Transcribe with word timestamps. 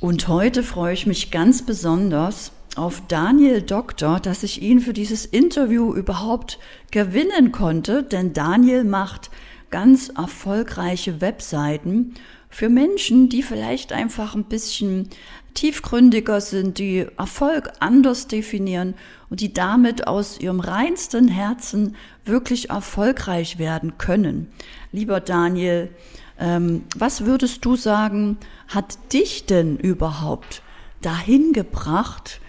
Und 0.00 0.28
heute 0.28 0.62
freue 0.62 0.94
ich 0.94 1.06
mich 1.06 1.32
ganz 1.32 1.62
besonders 1.62 2.52
auf 2.76 3.02
Daniel 3.08 3.62
Doktor, 3.62 4.20
dass 4.20 4.44
ich 4.44 4.62
ihn 4.62 4.78
für 4.78 4.92
dieses 4.92 5.26
Interview 5.26 5.92
überhaupt 5.92 6.60
gewinnen 6.92 7.50
konnte, 7.50 8.04
denn 8.04 8.32
Daniel 8.32 8.84
macht 8.84 9.28
ganz 9.70 10.08
erfolgreiche 10.10 11.20
Webseiten 11.20 12.14
für 12.48 12.68
Menschen, 12.68 13.28
die 13.28 13.42
vielleicht 13.42 13.92
einfach 13.92 14.36
ein 14.36 14.44
bisschen 14.44 15.08
tiefgründiger 15.54 16.40
sind, 16.40 16.78
die 16.78 17.06
Erfolg 17.18 17.72
anders 17.80 18.28
definieren 18.28 18.94
und 19.30 19.40
die 19.40 19.52
damit 19.52 20.06
aus 20.06 20.38
ihrem 20.38 20.60
reinsten 20.60 21.26
Herzen 21.26 21.96
wirklich 22.24 22.70
erfolgreich 22.70 23.58
werden 23.58 23.98
können. 23.98 24.46
Lieber 24.92 25.18
Daniel, 25.18 25.90
ähm, 26.38 26.84
was 26.96 27.24
würdest 27.24 27.64
du 27.64 27.76
sagen, 27.76 28.38
hat 28.68 29.12
dich 29.12 29.46
denn 29.46 29.76
überhaupt 29.76 30.62
dahin 31.00 31.52
gebracht, 31.52 32.40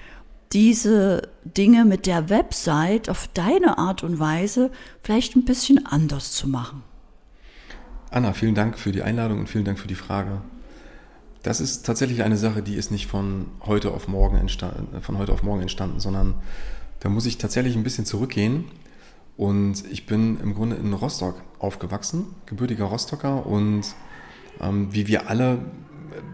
diese 0.53 1.29
Dinge 1.43 1.85
mit 1.85 2.05
der 2.05 2.29
Website 2.29 3.09
auf 3.09 3.29
deine 3.33 3.77
Art 3.77 4.03
und 4.03 4.19
Weise 4.19 4.71
vielleicht 5.03 5.35
ein 5.35 5.45
bisschen 5.45 5.85
anders 5.85 6.31
zu 6.31 6.47
machen? 6.47 6.83
Anna, 8.11 8.33
vielen 8.33 8.55
Dank 8.55 8.79
für 8.79 8.91
die 8.91 9.03
Einladung 9.03 9.39
und 9.39 9.49
vielen 9.49 9.65
Dank 9.65 9.77
für 9.77 9.87
die 9.87 9.95
Frage. 9.95 10.41
Das 11.43 11.61
ist 11.61 11.85
tatsächlich 11.85 12.23
eine 12.23 12.37
Sache, 12.37 12.61
die 12.63 12.75
ist 12.75 12.91
nicht 12.91 13.07
von 13.07 13.45
heute 13.65 13.91
auf 13.91 14.07
morgen 14.07 14.37
entstanden, 14.37 15.01
von 15.01 15.17
heute 15.17 15.31
auf 15.31 15.43
morgen 15.43 15.61
entstanden, 15.61 15.99
sondern 15.99 16.35
da 16.99 17.09
muss 17.09 17.25
ich 17.25 17.37
tatsächlich 17.37 17.75
ein 17.75 17.83
bisschen 17.83 18.05
zurückgehen. 18.05 18.65
Und 19.39 19.89
ich 19.89 20.05
bin 20.05 20.37
im 20.41 20.53
Grunde 20.53 20.75
in 20.75 20.91
Rostock 20.91 21.41
aufgewachsen, 21.59 22.25
gebürtiger 22.45 22.83
Rostocker 22.83 23.45
und 23.45 23.83
ähm, 24.59 24.89
wie 24.91 25.07
wir 25.07 25.29
alle 25.29 25.59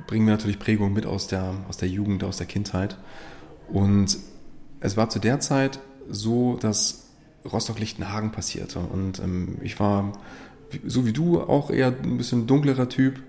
bringen 0.08 0.26
wir 0.26 0.34
natürlich 0.34 0.58
Prägung 0.58 0.92
mit 0.92 1.06
aus 1.06 1.28
der, 1.28 1.54
aus 1.70 1.78
der 1.78 1.88
Jugend, 1.88 2.24
aus 2.24 2.38
der 2.38 2.48
Kindheit. 2.48 2.98
Und 3.68 4.18
es 4.80 4.98
war 4.98 5.08
zu 5.12 5.20
der 5.20 5.40
Zeit 5.40 5.80
so, 6.10 6.58
dass 6.60 7.06
Rostock-Lichtenhagen 7.46 8.32
passierte. 8.32 8.80
Und 8.80 9.20
ähm, 9.20 9.60
ich 9.62 9.80
war, 9.80 10.14
so 10.84 11.06
wie 11.06 11.14
du, 11.14 11.40
auch 11.40 11.70
eher 11.70 11.94
ein 12.02 12.18
bisschen 12.18 12.48
dunklerer 12.48 12.90
Typ. 12.90 13.22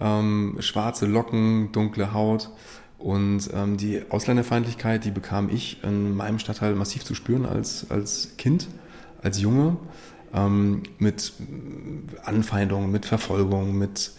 Ähm, 0.00 0.56
schwarze 0.58 1.06
Locken, 1.06 1.70
dunkle 1.70 2.12
Haut. 2.12 2.50
Und 2.98 3.48
ähm, 3.54 3.76
die 3.76 4.02
Ausländerfeindlichkeit, 4.10 5.04
die 5.04 5.12
bekam 5.12 5.50
ich 5.50 5.84
in 5.84 6.16
meinem 6.16 6.40
Stadtteil 6.40 6.74
massiv 6.74 7.04
zu 7.04 7.14
spüren 7.14 7.46
als, 7.46 7.88
als 7.92 8.36
Kind, 8.36 8.66
als 9.22 9.40
Junge. 9.40 9.76
Ähm, 10.32 10.84
mit 10.98 11.32
Anfeindungen, 12.24 12.90
mit 12.92 13.04
Verfolgung, 13.04 13.76
mit 13.76 14.12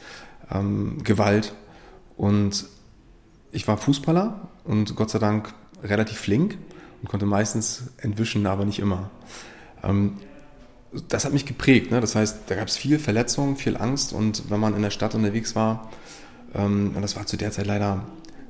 ähm, 0.52 1.04
Gewalt. 1.04 1.56
Und 2.18 2.66
ich 3.52 3.68
war 3.68 3.78
Fußballer 3.78 4.50
und 4.66 4.96
Gott 4.96 5.10
sei 5.10 5.20
Dank 5.20 5.54
relativ 5.84 6.18
flink 6.18 6.58
und 7.02 7.10
konnte 7.10 7.26
meistens 7.26 7.84
entwischen, 7.98 8.46
aber 8.46 8.66
nicht 8.66 8.80
immer. 8.80 9.10
Ähm, 9.84 10.18
das 11.08 11.24
hat 11.26 11.34
mich 11.34 11.46
geprägt. 11.46 11.92
Ne? 11.92 12.02
Das 12.02 12.16
heißt, 12.16 12.40
da 12.48 12.56
gab 12.56 12.68
es 12.68 12.78
viel 12.78 13.00
Verletzung, 13.00 13.56
viel 13.56 13.78
Angst 13.78 14.14
und 14.14 14.50
wenn 14.50 14.60
man 14.60 14.76
in 14.76 14.82
der 14.82 14.90
Stadt 14.90 15.16
unterwegs 15.16 15.56
war, 15.56 15.90
ähm, 16.54 16.92
und 16.96 17.02
das 17.02 17.16
war 17.16 17.26
zu 17.26 17.38
der 17.38 17.52
Zeit 17.52 17.68
leider 17.68 18.04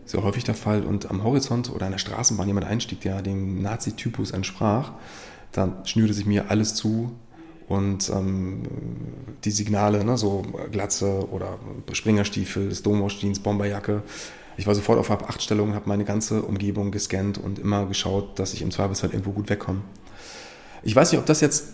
sehr 0.06 0.24
häufig 0.24 0.44
der 0.44 0.56
Fall, 0.56 0.84
und 0.84 1.10
am 1.10 1.24
Horizont 1.24 1.72
oder 1.72 1.86
an 1.86 1.92
der 1.92 2.00
Straßenbahn 2.00 2.48
jemand 2.48 2.66
einstieg, 2.66 3.02
der 3.02 3.22
dem 3.22 3.62
Nazi-Typus 3.62 4.32
entsprach, 4.32 4.92
dann 5.52 5.86
schnürte 5.86 6.14
sich 6.14 6.26
mir 6.26 6.50
alles 6.50 6.76
zu 6.76 7.12
und 7.68 8.10
ähm, 8.10 8.64
die 9.44 9.52
Signale, 9.52 10.04
ne, 10.04 10.18
so 10.18 10.44
Glatze 10.72 11.28
oder 11.32 11.58
Springerstiefel, 11.92 12.70
des 12.70 12.84
Domosch-Jeans, 12.84 13.40
Bomberjacke. 13.40 14.04
Ich 14.58 14.68
war 14.68 14.76
sofort 14.76 15.00
auf 15.00 15.10
Ab-8-Stellung, 15.10 15.74
habe 15.74 15.88
meine 15.88 16.04
ganze 16.04 16.42
Umgebung 16.44 16.92
gescannt 16.92 17.38
und 17.38 17.60
immer 17.60 17.86
geschaut, 17.86 18.38
dass 18.38 18.54
ich 18.54 18.62
im 18.62 18.72
Zweifelsfall 18.72 19.12
irgendwo 19.12 19.32
gut 19.32 19.50
wegkomme. 19.50 19.82
Ich 20.84 20.96
weiß 20.96 21.12
nicht, 21.12 21.20
ob 21.20 21.26
das 21.26 21.42
jetzt 21.42 21.68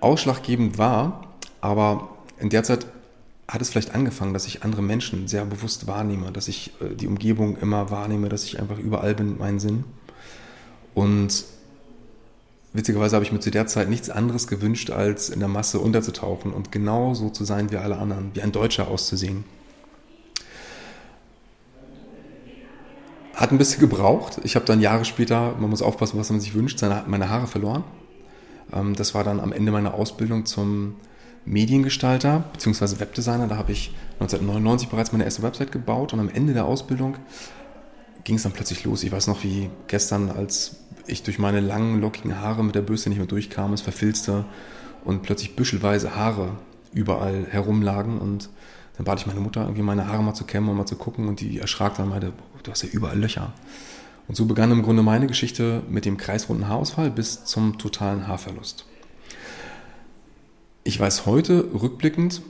ausschlaggebend 0.00 0.76
war, 0.78 1.34
aber 1.60 2.10
in 2.38 2.50
der 2.50 2.62
Zeit 2.62 2.86
hat 3.48 3.62
es 3.62 3.70
vielleicht 3.70 3.94
angefangen, 3.94 4.34
dass 4.34 4.46
ich 4.46 4.62
andere 4.62 4.82
Menschen 4.82 5.26
sehr 5.26 5.44
bewusst 5.46 5.86
wahrnehme, 5.86 6.30
dass 6.30 6.48
ich 6.48 6.72
äh, 6.80 6.94
die 6.94 7.06
Umgebung 7.06 7.56
immer 7.56 7.90
wahrnehme, 7.90 8.28
dass 8.28 8.44
ich 8.44 8.60
einfach 8.60 8.78
überall 8.78 9.14
bin 9.14 9.30
mit 9.30 9.38
meinen 9.38 9.58
Sinn. 9.58 9.84
Und 10.94 11.44
witzigerweise 12.72 13.16
habe 13.16 13.24
ich 13.24 13.32
mir 13.32 13.40
zu 13.40 13.50
der 13.50 13.66
Zeit 13.66 13.88
nichts 13.88 14.10
anderes 14.10 14.46
gewünscht, 14.46 14.90
als 14.90 15.30
in 15.30 15.40
der 15.40 15.48
Masse 15.48 15.78
unterzutauchen 15.78 16.52
und 16.52 16.72
genauso 16.72 17.30
zu 17.30 17.44
sein 17.44 17.70
wie 17.70 17.76
alle 17.76 17.98
anderen, 17.98 18.30
wie 18.34 18.42
ein 18.42 18.52
Deutscher 18.52 18.88
auszusehen. 18.88 19.44
Hat 23.34 23.52
ein 23.52 23.58
bisschen 23.58 23.80
gebraucht. 23.80 24.40
Ich 24.42 24.56
habe 24.56 24.66
dann 24.66 24.80
Jahre 24.80 25.04
später, 25.04 25.54
man 25.60 25.70
muss 25.70 25.80
aufpassen, 25.80 26.18
was 26.18 26.28
man 26.30 26.40
sich 26.40 26.54
wünscht, 26.54 26.82
meine 27.06 27.28
Haare 27.28 27.46
verloren. 27.46 27.84
Ähm, 28.72 28.94
das 28.96 29.14
war 29.14 29.24
dann 29.24 29.40
am 29.40 29.52
Ende 29.52 29.72
meiner 29.72 29.94
Ausbildung 29.94 30.44
zum 30.44 30.96
Mediengestalter 31.44 32.44
bzw. 32.52 33.00
Webdesigner. 33.00 33.46
Da 33.46 33.56
habe 33.56 33.72
ich 33.72 33.94
1999 34.14 34.88
bereits 34.88 35.12
meine 35.12 35.24
erste 35.24 35.42
Website 35.42 35.72
gebaut 35.72 36.12
und 36.12 36.20
am 36.20 36.28
Ende 36.28 36.52
der 36.52 36.66
Ausbildung 36.66 37.16
ging 38.24 38.36
es 38.36 38.42
dann 38.42 38.52
plötzlich 38.52 38.84
los. 38.84 39.02
Ich 39.02 39.12
weiß 39.12 39.26
noch 39.28 39.42
wie 39.44 39.70
gestern, 39.86 40.30
als 40.30 40.76
ich 41.08 41.22
durch 41.22 41.38
meine 41.38 41.60
langen, 41.60 42.00
lockigen 42.00 42.40
Haare 42.40 42.64
mit 42.64 42.74
der 42.74 42.82
Bürste 42.82 43.08
nicht 43.08 43.18
mehr 43.18 43.26
durchkam, 43.26 43.72
es 43.72 43.80
verfilzte 43.80 44.44
und 45.04 45.22
plötzlich 45.22 45.56
büschelweise 45.56 46.14
Haare 46.14 46.52
überall 46.92 47.46
herumlagen 47.50 48.18
und 48.18 48.48
dann 48.96 49.04
bat 49.04 49.20
ich 49.20 49.26
meine 49.26 49.40
Mutter, 49.40 49.62
irgendwie 49.62 49.82
meine 49.82 50.08
Haare 50.08 50.22
mal 50.22 50.34
zu 50.34 50.44
kämmen 50.44 50.68
und 50.70 50.76
mal 50.76 50.86
zu 50.86 50.96
gucken 50.96 51.28
und 51.28 51.40
die 51.40 51.58
erschrak 51.58 51.96
dann 51.96 52.06
und 52.06 52.10
meinte, 52.10 52.32
du 52.62 52.70
hast 52.70 52.82
ja 52.82 52.88
überall 52.88 53.18
Löcher. 53.18 53.52
Und 54.26 54.34
so 54.34 54.44
begann 54.46 54.70
im 54.72 54.82
Grunde 54.82 55.02
meine 55.02 55.26
Geschichte 55.26 55.82
mit 55.88 56.04
dem 56.04 56.16
kreisrunden 56.16 56.68
Haarausfall 56.68 57.10
bis 57.10 57.44
zum 57.44 57.78
totalen 57.78 58.26
Haarverlust. 58.26 58.84
Ich 60.84 60.98
weiß 60.98 61.26
heute 61.26 61.70
rückblickend, 61.80 62.42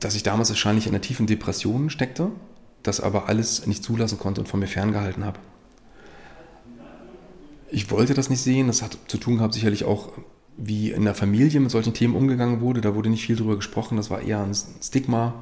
dass 0.00 0.14
ich 0.14 0.22
damals 0.22 0.48
wahrscheinlich 0.50 0.86
in 0.86 0.92
einer 0.92 1.02
tiefen 1.02 1.26
Depression 1.26 1.90
steckte, 1.90 2.30
das 2.82 3.00
aber 3.00 3.28
alles 3.28 3.66
nicht 3.66 3.82
zulassen 3.82 4.18
konnte 4.18 4.40
und 4.40 4.46
von 4.46 4.60
mir 4.60 4.66
ferngehalten 4.66 5.24
habe 5.24 5.38
ich 7.70 7.90
wollte 7.90 8.14
das 8.14 8.30
nicht 8.30 8.40
sehen. 8.40 8.66
Das 8.66 8.82
hat 8.82 8.98
zu 9.08 9.18
tun 9.18 9.36
gehabt 9.36 9.54
sicherlich 9.54 9.84
auch, 9.84 10.12
wie 10.56 10.92
in 10.92 11.04
der 11.04 11.14
Familie 11.14 11.60
mit 11.60 11.70
solchen 11.70 11.94
Themen 11.94 12.14
umgegangen 12.14 12.60
wurde. 12.60 12.80
Da 12.80 12.94
wurde 12.94 13.10
nicht 13.10 13.26
viel 13.26 13.36
drüber 13.36 13.56
gesprochen. 13.56 13.96
Das 13.96 14.10
war 14.10 14.22
eher 14.22 14.42
ein 14.42 14.54
Stigma. 14.54 15.34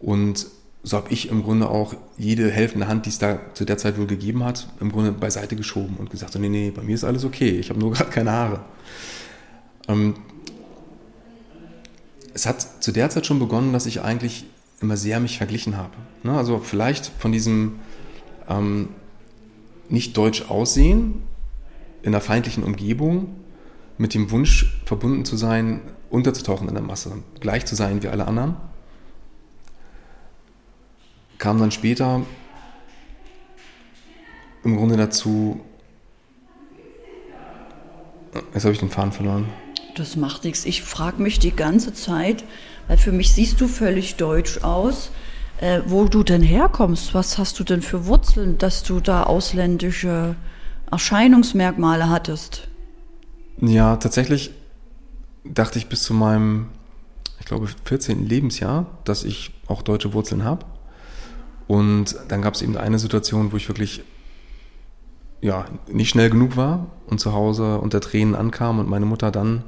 Und 0.00 0.46
so 0.82 0.96
habe 0.96 1.10
ich 1.10 1.30
im 1.30 1.42
Grunde 1.42 1.68
auch 1.68 1.94
jede 2.16 2.50
helfende 2.50 2.86
Hand, 2.86 3.06
die 3.06 3.10
es 3.10 3.18
da 3.18 3.40
zu 3.54 3.64
der 3.64 3.76
Zeit 3.76 3.98
wohl 3.98 4.06
gegeben 4.06 4.44
hat, 4.44 4.68
im 4.80 4.92
Grunde 4.92 5.12
beiseite 5.12 5.56
geschoben 5.56 5.96
und 5.96 6.10
gesagt, 6.10 6.38
nee, 6.38 6.48
nee, 6.48 6.70
bei 6.70 6.82
mir 6.82 6.94
ist 6.94 7.04
alles 7.04 7.24
okay. 7.24 7.50
Ich 7.58 7.70
habe 7.70 7.80
nur 7.80 7.92
gerade 7.94 8.10
keine 8.10 8.30
Haare. 8.30 8.60
Ähm, 9.88 10.14
es 12.34 12.46
hat 12.46 12.84
zu 12.84 12.92
der 12.92 13.10
Zeit 13.10 13.26
schon 13.26 13.38
begonnen, 13.38 13.72
dass 13.72 13.86
ich 13.86 14.02
eigentlich 14.02 14.44
immer 14.80 14.96
sehr 14.96 15.20
mich 15.20 15.38
verglichen 15.38 15.76
habe. 15.76 15.94
Ne? 16.22 16.36
Also 16.36 16.58
vielleicht 16.58 17.06
von 17.18 17.32
diesem 17.32 17.80
ähm, 18.48 18.90
nicht 19.88 20.16
deutsch 20.16 20.50
aussehen, 20.50 21.22
in 22.02 22.14
einer 22.14 22.20
feindlichen 22.20 22.64
Umgebung 22.64 23.34
mit 23.98 24.14
dem 24.14 24.30
Wunsch 24.30 24.80
verbunden 24.84 25.24
zu 25.24 25.36
sein, 25.36 25.80
unterzutauchen 26.10 26.68
in 26.68 26.74
der 26.74 26.82
Masse, 26.82 27.22
gleich 27.40 27.66
zu 27.66 27.74
sein 27.74 28.02
wie 28.02 28.08
alle 28.08 28.26
anderen. 28.26 28.56
Kam 31.38 31.58
dann 31.58 31.70
später 31.70 32.22
im 34.64 34.76
Grunde 34.76 34.96
dazu, 34.96 35.60
jetzt 38.52 38.64
habe 38.64 38.72
ich 38.72 38.80
den 38.80 38.90
Faden 38.90 39.12
verloren. 39.12 39.48
Das 39.94 40.16
macht 40.16 40.44
nichts. 40.44 40.64
Ich 40.64 40.82
frage 40.82 41.22
mich 41.22 41.38
die 41.38 41.54
ganze 41.54 41.94
Zeit, 41.94 42.44
weil 42.88 42.98
für 42.98 43.12
mich 43.12 43.32
siehst 43.32 43.60
du 43.60 43.68
völlig 43.68 44.16
deutsch 44.16 44.62
aus, 44.62 45.10
äh, 45.60 45.80
wo 45.86 46.04
du 46.04 46.22
denn 46.22 46.42
herkommst. 46.42 47.14
Was 47.14 47.38
hast 47.38 47.58
du 47.58 47.64
denn 47.64 47.82
für 47.82 48.06
Wurzeln, 48.06 48.58
dass 48.58 48.82
du 48.82 49.00
da 49.00 49.24
ausländische 49.24 50.36
Erscheinungsmerkmale 50.90 52.08
hattest? 52.08 52.68
Ja, 53.60 53.96
tatsächlich 53.96 54.52
dachte 55.44 55.78
ich 55.78 55.88
bis 55.88 56.02
zu 56.02 56.14
meinem, 56.14 56.66
ich 57.40 57.46
glaube, 57.46 57.68
14. 57.84 58.26
Lebensjahr, 58.26 58.86
dass 59.04 59.24
ich 59.24 59.52
auch 59.66 59.82
deutsche 59.82 60.12
Wurzeln 60.12 60.44
habe. 60.44 60.66
Und 61.66 62.16
dann 62.28 62.42
gab 62.42 62.54
es 62.54 62.62
eben 62.62 62.76
eine 62.76 62.98
Situation, 62.98 63.52
wo 63.52 63.56
ich 63.56 63.68
wirklich 63.68 64.04
ja, 65.40 65.66
nicht 65.88 66.10
schnell 66.10 66.30
genug 66.30 66.56
war 66.56 66.86
und 67.06 67.20
zu 67.20 67.32
Hause 67.32 67.78
unter 67.78 68.00
Tränen 68.00 68.34
ankam 68.34 68.78
und 68.78 68.88
meine 68.88 69.06
Mutter 69.06 69.30
dann 69.30 69.64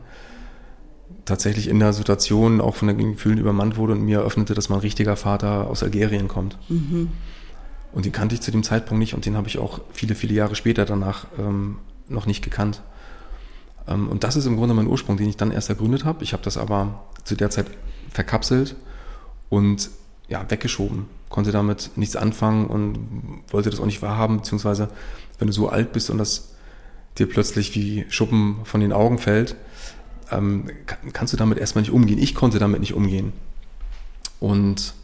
tatsächlich 1.28 1.68
in 1.68 1.78
der 1.78 1.92
Situation 1.92 2.60
auch 2.60 2.74
von 2.74 2.88
den 2.88 3.12
Gefühlen 3.12 3.38
übermannt 3.38 3.76
wurde 3.76 3.92
und 3.92 4.02
mir 4.02 4.18
eröffnete, 4.18 4.54
dass 4.54 4.68
mein 4.68 4.80
richtiger 4.80 5.16
Vater 5.16 5.68
aus 5.68 5.82
Algerien 5.82 6.28
kommt. 6.28 6.58
Mhm. 6.68 7.10
Und 7.92 8.04
den 8.04 8.12
kannte 8.12 8.34
ich 8.34 8.40
zu 8.40 8.50
dem 8.50 8.62
Zeitpunkt 8.62 8.98
nicht 8.98 9.14
und 9.14 9.24
den 9.24 9.36
habe 9.36 9.48
ich 9.48 9.58
auch 9.58 9.80
viele, 9.92 10.14
viele 10.14 10.34
Jahre 10.34 10.54
später 10.54 10.84
danach 10.84 11.26
ähm, 11.38 11.78
noch 12.08 12.26
nicht 12.26 12.44
gekannt. 12.44 12.82
Ähm, 13.86 14.08
und 14.08 14.24
das 14.24 14.36
ist 14.36 14.46
im 14.46 14.56
Grunde 14.56 14.74
mein 14.74 14.86
Ursprung, 14.86 15.16
den 15.16 15.28
ich 15.28 15.36
dann 15.36 15.50
erst 15.50 15.68
ergründet 15.68 16.04
habe. 16.04 16.22
Ich 16.24 16.32
habe 16.32 16.42
das 16.42 16.56
aber 16.56 17.04
zu 17.24 17.34
der 17.34 17.50
Zeit 17.50 17.66
verkapselt 18.10 18.76
und 19.48 19.90
ja, 20.28 20.44
weggeschoben. 20.50 21.06
konnte 21.30 21.52
damit 21.52 21.90
nichts 21.96 22.16
anfangen 22.16 22.66
und 22.66 22.98
wollte 23.50 23.70
das 23.70 23.80
auch 23.80 23.86
nicht 23.86 24.02
wahrhaben, 24.02 24.38
beziehungsweise 24.38 24.88
wenn 25.38 25.46
du 25.46 25.54
so 25.54 25.68
alt 25.68 25.92
bist 25.92 26.10
und 26.10 26.18
das 26.18 26.54
dir 27.18 27.28
plötzlich 27.28 27.74
wie 27.74 28.04
Schuppen 28.10 28.58
von 28.64 28.80
den 28.80 28.92
Augen 28.92 29.18
fällt, 29.18 29.56
ähm, 30.30 30.70
kannst 31.12 31.32
du 31.32 31.36
damit 31.36 31.58
erstmal 31.58 31.82
nicht 31.82 31.92
umgehen. 31.92 32.18
Ich 32.18 32.34
konnte 32.34 32.58
damit 32.58 32.80
nicht 32.80 32.94
umgehen. 32.94 33.32
Und 34.40 34.94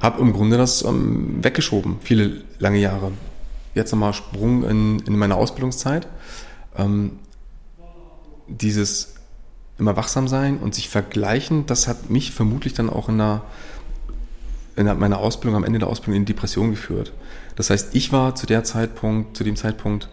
habe 0.00 0.20
im 0.20 0.32
Grunde 0.32 0.58
das 0.58 0.84
ähm, 0.84 1.42
weggeschoben, 1.42 1.96
viele 2.00 2.42
lange 2.58 2.78
Jahre. 2.78 3.12
Jetzt 3.74 3.92
nochmal 3.92 4.12
Sprung 4.12 4.64
in, 4.64 4.98
in 5.00 5.16
meine 5.16 5.36
Ausbildungszeit. 5.36 6.08
Ähm, 6.76 7.18
dieses 8.48 9.14
immer 9.78 9.96
wachsam 9.96 10.28
sein 10.28 10.58
und 10.58 10.74
sich 10.74 10.88
vergleichen, 10.88 11.66
das 11.66 11.88
hat 11.88 12.10
mich 12.10 12.32
vermutlich 12.32 12.74
dann 12.74 12.90
auch 12.90 13.08
in, 13.08 13.18
der, 13.18 13.42
in 14.76 14.86
meiner 14.98 15.18
Ausbildung, 15.18 15.56
am 15.56 15.64
Ende 15.64 15.78
der 15.78 15.88
Ausbildung 15.88 16.16
in 16.16 16.24
Depression 16.24 16.70
geführt. 16.70 17.12
Das 17.56 17.70
heißt, 17.70 17.94
ich 17.94 18.12
war 18.12 18.34
zu 18.34 18.46
der 18.46 18.64
Zeitpunkt, 18.64 19.36
zu 19.36 19.44
dem 19.44 19.56
Zeitpunkt 19.56 20.08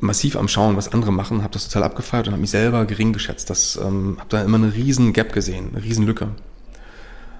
massiv 0.00 0.36
am 0.36 0.48
Schauen, 0.48 0.76
was 0.76 0.92
andere 0.92 1.12
machen, 1.12 1.42
habe 1.42 1.52
das 1.52 1.68
total 1.68 1.84
abgefeiert 1.84 2.26
und 2.26 2.32
habe 2.32 2.40
mich 2.40 2.50
selber 2.50 2.84
gering 2.84 3.12
geschätzt. 3.12 3.50
Das 3.50 3.76
ähm, 3.76 4.16
habe 4.18 4.28
da 4.28 4.42
immer 4.42 4.56
eine 4.56 4.74
riesen 4.74 5.12
Gap 5.12 5.32
gesehen, 5.32 5.70
eine 5.72 5.82
riesen 5.82 6.06
Lücke. 6.06 6.28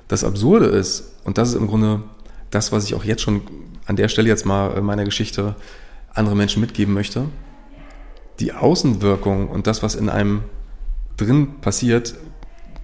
Das 0.08 0.24
Absurde 0.24 0.66
ist, 0.66 1.12
und 1.24 1.38
das 1.38 1.50
ist 1.50 1.54
im 1.54 1.66
Grunde 1.66 2.02
das, 2.50 2.72
was 2.72 2.84
ich 2.84 2.94
auch 2.94 3.04
jetzt 3.04 3.22
schon 3.22 3.42
an 3.86 3.96
der 3.96 4.08
Stelle 4.08 4.28
jetzt 4.28 4.46
mal 4.46 4.80
meiner 4.80 5.04
Geschichte 5.04 5.54
andere 6.12 6.34
Menschen 6.34 6.60
mitgeben 6.60 6.94
möchte, 6.94 7.26
die 8.40 8.52
Außenwirkung 8.52 9.48
und 9.48 9.66
das, 9.66 9.82
was 9.82 9.94
in 9.94 10.08
einem 10.08 10.42
drin 11.16 11.60
passiert, 11.60 12.14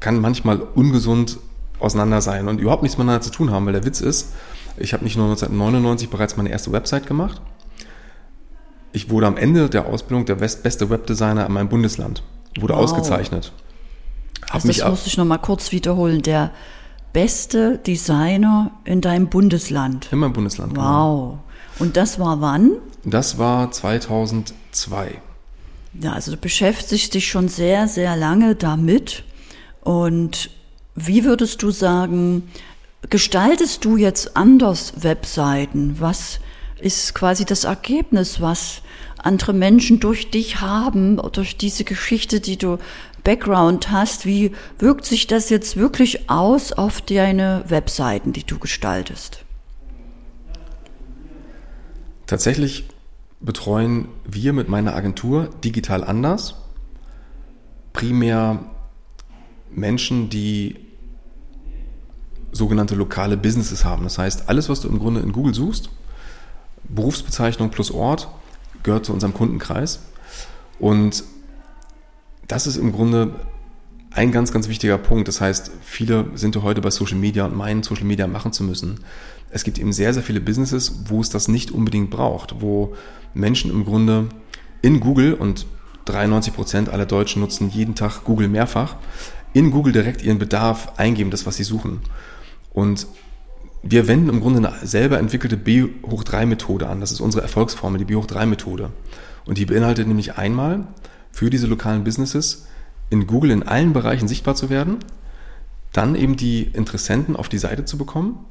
kann 0.00 0.20
manchmal 0.20 0.60
ungesund 0.60 1.38
auseinander 1.78 2.20
sein 2.20 2.48
und 2.48 2.60
überhaupt 2.60 2.82
nichts 2.82 2.98
miteinander 2.98 3.22
zu 3.22 3.30
tun 3.30 3.50
haben, 3.50 3.66
weil 3.66 3.72
der 3.72 3.84
Witz 3.84 4.00
ist, 4.00 4.32
ich 4.76 4.92
habe 4.92 5.04
nicht 5.04 5.16
nur 5.16 5.26
1999 5.26 6.10
bereits 6.10 6.36
meine 6.36 6.50
erste 6.50 6.72
Website 6.72 7.06
gemacht, 7.06 7.40
ich 8.94 9.10
wurde 9.10 9.26
am 9.26 9.36
Ende 9.36 9.68
der 9.68 9.86
Ausbildung 9.86 10.24
der 10.24 10.36
beste 10.36 10.88
Webdesigner 10.88 11.46
in 11.46 11.52
meinem 11.52 11.68
Bundesland, 11.68 12.22
wurde 12.58 12.74
wow. 12.74 12.80
ausgezeichnet. 12.80 13.52
Hab 14.46 14.54
also 14.54 14.68
das 14.68 14.88
muss 14.88 15.06
ich 15.06 15.16
nochmal 15.16 15.40
kurz 15.40 15.72
wiederholen, 15.72 16.22
der 16.22 16.52
beste 17.12 17.78
Designer 17.78 18.70
in 18.84 19.00
deinem 19.00 19.28
Bundesland. 19.28 20.08
In 20.12 20.20
meinem 20.20 20.32
Bundesland. 20.32 20.74
Genau. 20.74 20.82
Wow. 20.82 21.30
Genau. 21.30 21.44
Und 21.80 21.96
das 21.96 22.20
war 22.20 22.40
wann? 22.40 22.70
Das 23.04 23.36
war 23.36 23.72
2002. 23.72 25.20
Ja, 26.00 26.12
also 26.12 26.30
du 26.30 26.36
beschäftigst 26.36 27.14
dich 27.14 27.28
schon 27.28 27.48
sehr, 27.48 27.88
sehr 27.88 28.16
lange 28.16 28.54
damit. 28.54 29.24
Und 29.80 30.50
wie 30.94 31.24
würdest 31.24 31.62
du 31.62 31.72
sagen, 31.72 32.44
gestaltest 33.10 33.84
du 33.84 33.96
jetzt 33.96 34.36
anders 34.36 34.92
Webseiten? 35.02 35.96
Was 35.98 36.38
ist 36.80 37.14
quasi 37.14 37.44
das 37.44 37.64
Ergebnis, 37.64 38.40
was 38.40 38.82
andere 39.24 39.52
Menschen 39.52 40.00
durch 40.00 40.30
dich 40.30 40.60
haben, 40.60 41.20
durch 41.32 41.56
diese 41.56 41.84
Geschichte, 41.84 42.40
die 42.40 42.56
du 42.56 42.78
Background 43.24 43.90
hast? 43.90 44.26
Wie 44.26 44.52
wirkt 44.78 45.06
sich 45.06 45.26
das 45.26 45.50
jetzt 45.50 45.76
wirklich 45.76 46.30
aus 46.30 46.72
auf 46.72 47.00
deine 47.00 47.64
Webseiten, 47.68 48.32
die 48.32 48.44
du 48.44 48.58
gestaltest? 48.58 49.44
Tatsächlich 52.26 52.84
betreuen 53.40 54.08
wir 54.24 54.52
mit 54.52 54.68
meiner 54.68 54.94
Agentur 54.94 55.50
digital 55.62 56.04
anders 56.04 56.54
primär 57.94 58.58
Menschen, 59.70 60.28
die 60.28 60.76
sogenannte 62.52 62.94
lokale 62.94 63.38
Businesses 63.38 63.84
haben. 63.84 64.04
Das 64.04 64.18
heißt, 64.18 64.48
alles, 64.50 64.68
was 64.68 64.80
du 64.80 64.88
im 64.88 64.98
Grunde 64.98 65.20
in 65.20 65.32
Google 65.32 65.54
suchst, 65.54 65.88
Berufsbezeichnung 66.84 67.70
plus 67.70 67.90
Ort, 67.90 68.28
gehört 68.84 69.04
zu 69.06 69.12
unserem 69.12 69.34
Kundenkreis. 69.34 70.00
Und 70.78 71.24
das 72.46 72.68
ist 72.68 72.76
im 72.76 72.92
Grunde 72.92 73.34
ein 74.12 74.30
ganz, 74.30 74.52
ganz 74.52 74.68
wichtiger 74.68 74.96
Punkt. 74.96 75.26
Das 75.26 75.40
heißt, 75.40 75.72
viele 75.82 76.26
sind 76.34 76.56
heute 76.62 76.80
bei 76.80 76.90
Social 76.90 77.18
Media 77.18 77.44
und 77.44 77.56
meinen, 77.56 77.82
Social 77.82 78.04
Media 78.04 78.28
machen 78.28 78.52
zu 78.52 78.62
müssen. 78.62 79.00
Es 79.50 79.64
gibt 79.64 79.78
eben 79.78 79.92
sehr, 79.92 80.14
sehr 80.14 80.22
viele 80.22 80.40
Businesses, 80.40 81.00
wo 81.06 81.20
es 81.20 81.30
das 81.30 81.48
nicht 81.48 81.72
unbedingt 81.72 82.10
braucht, 82.10 82.60
wo 82.60 82.94
Menschen 83.34 83.70
im 83.70 83.84
Grunde 83.84 84.28
in 84.82 85.00
Google 85.00 85.34
und 85.34 85.66
93 86.04 86.54
Prozent 86.54 86.88
aller 86.90 87.06
Deutschen 87.06 87.40
nutzen 87.40 87.70
jeden 87.70 87.94
Tag 87.94 88.24
Google 88.24 88.48
mehrfach, 88.48 88.96
in 89.52 89.70
Google 89.70 89.92
direkt 89.92 90.22
ihren 90.22 90.38
Bedarf 90.38 90.92
eingeben, 90.96 91.30
das, 91.30 91.46
was 91.46 91.56
sie 91.56 91.64
suchen. 91.64 92.00
Und 92.72 93.06
wir 93.86 94.08
wenden 94.08 94.30
im 94.30 94.40
Grunde 94.40 94.66
eine 94.66 94.86
selber 94.86 95.18
entwickelte 95.18 95.56
B 95.56 95.84
hoch 96.06 96.24
3 96.24 96.46
Methode 96.46 96.88
an. 96.88 97.00
Das 97.00 97.12
ist 97.12 97.20
unsere 97.20 97.42
Erfolgsformel, 97.42 97.98
die 97.98 98.06
B 98.06 98.16
hoch 98.16 98.26
3 98.26 98.46
Methode. 98.46 98.90
Und 99.44 99.58
die 99.58 99.66
beinhaltet 99.66 100.08
nämlich 100.08 100.38
einmal 100.38 100.86
für 101.30 101.50
diese 101.50 101.66
lokalen 101.66 102.02
Businesses 102.02 102.66
in 103.10 103.26
Google 103.26 103.50
in 103.50 103.62
allen 103.62 103.92
Bereichen 103.92 104.26
sichtbar 104.26 104.54
zu 104.54 104.70
werden, 104.70 104.98
dann 105.92 106.14
eben 106.14 106.36
die 106.36 106.62
Interessenten 106.62 107.36
auf 107.36 107.50
die 107.50 107.58
Seite 107.58 107.84
zu 107.84 107.98
bekommen 107.98 108.44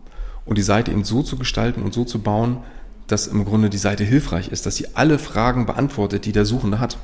und 0.45 0.57
die 0.57 0.63
Seite 0.63 0.91
eben 0.91 1.03
so 1.03 1.23
zu 1.23 1.37
gestalten 1.37 1.81
und 1.81 1.93
so 1.93 2.05
zu 2.05 2.21
bauen, 2.21 2.57
dass 3.07 3.27
im 3.27 3.43
Grunde 3.43 3.69
die 3.69 3.77
Seite 3.77 4.03
hilfreich 4.03 4.49
ist, 4.49 4.65
dass 4.65 4.75
sie 4.75 4.87
alle 4.93 5.17
Fragen 5.17 5.65
beantwortet, 5.65 6.25
die 6.25 6.31
der 6.31 6.45
Suchende 6.45 6.79
hat. 6.79 6.97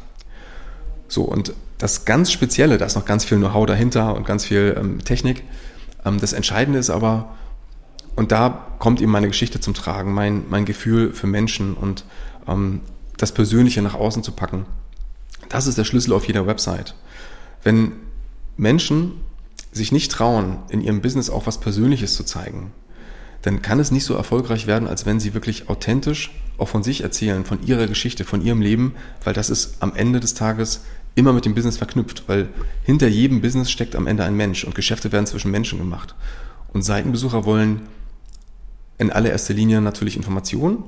So, 1.08 1.24
und 1.24 1.54
das 1.80 2.06
ganz 2.06 2.32
Spezielle, 2.32 2.78
da 2.78 2.86
ist 2.86 2.96
noch 2.96 3.06
ganz 3.06 3.26
viel 3.26 3.38
Know-how 3.38 3.66
dahinter 3.66 4.16
und 4.16 4.26
ganz 4.26 4.46
viel 4.46 4.76
ähm, 4.78 5.04
Technik. 5.04 5.44
Ähm, 6.06 6.20
das 6.20 6.34
Entscheidende 6.34 6.80
ist 6.80 6.90
aber, 6.92 7.36
und 8.20 8.34
da 8.34 8.68
kommt 8.80 9.00
eben 9.00 9.14
meine 9.14 9.30
Geschichte 9.30 9.62
zum 9.62 9.74
Tragen, 9.74 10.14
mein, 10.14 10.44
mein 10.50 10.66
Gefühl 10.66 11.14
für 11.14 11.26
Menschen 11.26 11.74
und 11.74 12.04
ähm, 12.50 12.82
das 13.16 13.32
Persönliche 13.32 13.82
nach 13.82 13.94
außen 13.94 14.24
zu 14.24 14.34
packen. 14.34 14.66
Das 15.48 15.68
ist 15.68 15.78
der 15.78 15.86
Schlüssel 15.86 16.12
auf 16.12 16.28
jeder 16.28 16.46
Website. 16.46 16.96
Wenn 17.64 17.94
Menschen 18.58 19.14
sich 19.72 19.94
nicht 19.94 20.12
trauen, 20.12 20.58
in 20.68 20.82
ihrem 20.82 21.00
Business 21.00 21.30
auch 21.30 21.48
was 21.48 21.62
Persönliches 21.62 22.16
zu 22.16 22.26
zeigen, 22.26 22.74
dann 23.44 23.62
kann 23.62 23.80
es 23.80 23.90
nicht 23.90 24.04
so 24.04 24.16
erfolgreich 24.16 24.68
werden, 24.68 24.90
als 24.90 25.06
wenn 25.06 25.22
sie 25.22 25.34
wirklich 25.34 25.70
authentisch 25.70 26.32
auch 26.58 26.68
von 26.68 26.84
sich 26.84 27.04
erzählen, 27.04 27.46
von 27.46 27.66
ihrer 27.66 27.88
Geschichte, 27.88 28.26
von 28.26 28.42
ihrem 28.42 28.60
Leben, 28.62 28.96
weil 29.24 29.34
das 29.34 29.50
ist 29.50 29.78
am 29.80 29.96
Ende 29.96 30.20
des 30.20 30.34
Tages 30.34 30.82
immer 31.16 31.32
mit 31.32 31.46
dem 31.46 31.56
Business 31.56 31.78
verknüpft, 31.78 32.24
weil 32.28 32.50
hinter 32.84 33.08
jedem 33.08 33.40
Business 33.40 33.72
steckt 33.72 33.96
am 33.96 34.08
Ende 34.08 34.26
ein 34.26 34.36
Mensch 34.36 34.66
und 34.66 34.76
Geschäfte 34.76 35.14
werden 35.14 35.26
zwischen 35.26 35.52
Menschen 35.52 35.80
gemacht. 35.80 36.16
Und 36.74 36.82
Seitenbesucher 36.82 37.46
wollen 37.46 37.84
in 39.00 39.12
allererster 39.12 39.54
Linie 39.56 39.82
natürlich 39.82 40.16
Informationen, 40.16 40.84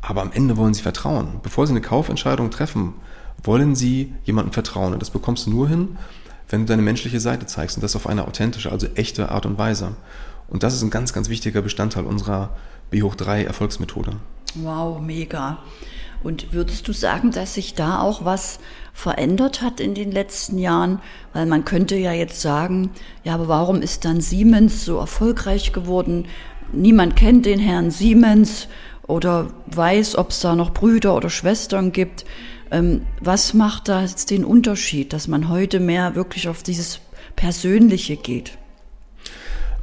aber 0.00 0.22
am 0.22 0.32
Ende 0.32 0.56
wollen 0.56 0.72
sie 0.72 0.82
Vertrauen. 0.82 1.40
Bevor 1.42 1.66
sie 1.66 1.72
eine 1.72 1.82
Kaufentscheidung 1.82 2.50
treffen, 2.50 2.94
wollen 3.42 3.74
sie 3.74 4.14
jemandem 4.24 4.52
vertrauen. 4.52 4.94
Und 4.94 5.02
das 5.02 5.10
bekommst 5.10 5.46
du 5.46 5.50
nur 5.50 5.68
hin, 5.68 5.98
wenn 6.48 6.60
du 6.60 6.66
deine 6.66 6.82
menschliche 6.82 7.20
Seite 7.20 7.46
zeigst 7.46 7.76
und 7.76 7.82
das 7.82 7.96
auf 7.96 8.06
eine 8.06 8.26
authentische, 8.26 8.72
also 8.72 8.86
echte 8.94 9.30
Art 9.30 9.44
und 9.44 9.58
Weise. 9.58 9.96
Und 10.48 10.62
das 10.62 10.74
ist 10.74 10.82
ein 10.82 10.90
ganz, 10.90 11.12
ganz 11.12 11.28
wichtiger 11.28 11.60
Bestandteil 11.60 12.04
unserer 12.04 12.50
B 12.90 13.02
hoch 13.02 13.14
3 13.14 13.44
Erfolgsmethode. 13.44 14.12
Wow, 14.54 15.00
mega. 15.00 15.58
Und 16.22 16.52
würdest 16.52 16.86
du 16.86 16.92
sagen, 16.92 17.30
dass 17.30 17.54
sich 17.54 17.74
da 17.74 18.00
auch 18.00 18.24
was 18.24 18.58
verändert 18.92 19.62
hat 19.62 19.80
in 19.80 19.94
den 19.94 20.12
letzten 20.12 20.58
Jahren? 20.58 21.00
Weil 21.32 21.46
man 21.46 21.64
könnte 21.64 21.96
ja 21.96 22.12
jetzt 22.12 22.40
sagen, 22.40 22.90
ja, 23.24 23.34
aber 23.34 23.48
warum 23.48 23.80
ist 23.80 24.04
dann 24.04 24.20
Siemens 24.20 24.84
so 24.84 24.98
erfolgreich 24.98 25.72
geworden? 25.72 26.26
Niemand 26.72 27.16
kennt 27.16 27.46
den 27.46 27.58
Herrn 27.58 27.90
Siemens 27.90 28.68
oder 29.06 29.50
weiß, 29.66 30.16
ob 30.16 30.30
es 30.30 30.40
da 30.40 30.54
noch 30.54 30.72
Brüder 30.72 31.16
oder 31.16 31.30
Schwestern 31.30 31.92
gibt. 31.92 32.24
Ähm, 32.70 33.02
was 33.20 33.54
macht 33.54 33.88
da 33.88 34.02
jetzt 34.02 34.30
den 34.30 34.44
Unterschied, 34.44 35.12
dass 35.12 35.26
man 35.26 35.48
heute 35.48 35.80
mehr 35.80 36.14
wirklich 36.14 36.48
auf 36.48 36.62
dieses 36.62 37.00
Persönliche 37.34 38.16
geht? 38.16 38.56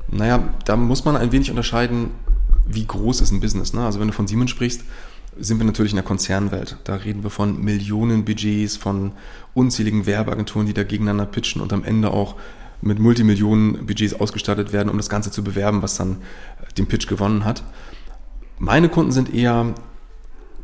Naja, 0.10 0.54
da 0.64 0.78
muss 0.78 1.04
man 1.04 1.18
ein 1.18 1.34
wenig 1.34 1.50
unterscheiden, 1.50 2.12
wie 2.66 2.86
groß 2.86 3.22
ist 3.22 3.32
ein 3.32 3.42
Business. 3.42 3.74
Ne? 3.74 3.86
Also 3.86 4.00
wenn 4.00 4.08
du 4.08 4.14
von 4.14 4.28
Siemens 4.28 4.52
sprichst, 4.52 4.84
sind 5.40 5.60
wir 5.60 5.66
natürlich 5.66 5.92
in 5.92 5.98
der 5.98 6.06
Konzernwelt. 6.06 6.78
Da 6.86 6.96
reden 6.96 7.24
wir 7.24 7.30
von 7.30 7.62
Millionen 7.62 8.26
Budgets, 8.26 8.78
von 8.78 9.12
unzähligen 9.54 10.06
Werbeagenturen, 10.06 10.66
die 10.66 10.74
da 10.74 10.84
gegeneinander 10.84 11.26
pitchen 11.26 11.62
und 11.62 11.74
am 11.74 11.84
Ende 11.84 12.12
auch 12.12 12.36
mit 12.82 13.00
Multimillionen 13.00 13.86
Budgets 13.86 14.14
ausgestattet 14.14 14.72
werden, 14.74 14.90
um 14.90 14.98
das 14.98 15.10
Ganze 15.10 15.32
zu 15.32 15.44
bewerben, 15.44 15.82
was 15.82 15.98
dann 15.98 16.18
den 16.78 16.88
Pitch 16.88 17.08
gewonnen 17.08 17.46
hat. 17.46 17.64
Meine 18.60 18.90
Kunden 18.90 19.12
sind 19.12 19.34
eher 19.34 19.74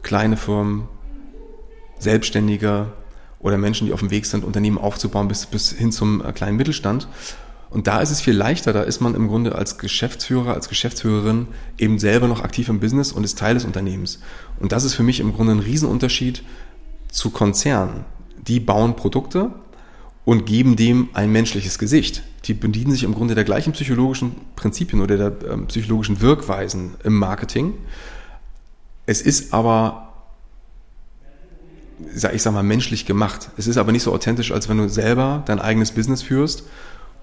kleine 0.01 0.37
Firmen, 0.37 0.87
Selbstständige 1.99 2.91
oder 3.39 3.57
Menschen, 3.57 3.87
die 3.87 3.93
auf 3.93 3.99
dem 3.99 4.11
Weg 4.11 4.25
sind, 4.25 4.43
Unternehmen 4.43 4.77
aufzubauen 4.77 5.27
bis, 5.27 5.45
bis 5.45 5.71
hin 5.71 5.91
zum 5.91 6.23
äh, 6.23 6.31
kleinen 6.31 6.57
Mittelstand. 6.57 7.07
Und 7.69 7.87
da 7.87 8.01
ist 8.01 8.11
es 8.11 8.21
viel 8.21 8.35
leichter, 8.35 8.71
da 8.71 8.83
ist 8.83 9.01
man 9.01 9.15
im 9.15 9.27
Grunde 9.27 9.55
als 9.55 9.79
Geschäftsführer, 9.79 10.53
als 10.53 10.69
Geschäftsführerin 10.69 11.47
eben 11.79 11.97
selber 11.97 12.27
noch 12.27 12.43
aktiv 12.43 12.69
im 12.69 12.79
Business 12.79 13.11
und 13.11 13.23
ist 13.23 13.39
Teil 13.39 13.55
des 13.55 13.65
Unternehmens. 13.65 14.19
Und 14.59 14.71
das 14.71 14.83
ist 14.83 14.93
für 14.93 15.01
mich 15.01 15.19
im 15.19 15.33
Grunde 15.33 15.53
ein 15.53 15.59
Riesenunterschied 15.59 16.43
zu 17.09 17.31
Konzernen. 17.31 18.05
Die 18.47 18.59
bauen 18.59 18.95
Produkte 18.95 19.51
und 20.25 20.45
geben 20.45 20.75
dem 20.75 21.09
ein 21.13 21.31
menschliches 21.31 21.77
Gesicht. 21.79 22.23
die 22.45 22.53
bedienen 22.53 22.91
sich 22.91 23.03
im 23.03 23.13
Grunde 23.13 23.35
der 23.35 23.45
gleichen 23.45 23.71
psychologischen 23.71 24.35
Prinzipien 24.57 25.01
oder 25.01 25.15
der 25.15 25.49
ähm, 25.49 25.67
psychologischen 25.67 26.19
Wirkweisen 26.19 26.95
im 27.03 27.17
Marketing. 27.17 27.73
Es 29.05 29.21
ist 29.21 29.53
aber, 29.53 30.13
ich 32.33 32.41
sag 32.41 32.53
mal, 32.53 32.63
menschlich 32.63 33.05
gemacht. 33.05 33.49
Es 33.55 33.67
ist 33.67 33.77
aber 33.77 33.93
nicht 33.93 34.03
so 34.03 34.13
authentisch, 34.13 34.51
als 34.51 34.67
wenn 34.67 34.77
du 34.77 34.89
selber 34.89 35.43
dein 35.45 35.59
eigenes 35.59 35.93
Business 35.93 36.21
führst 36.21 36.63